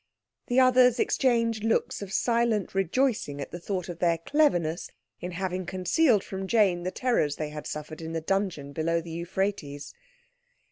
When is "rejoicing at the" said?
2.73-3.59